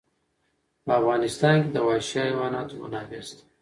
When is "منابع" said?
2.81-3.21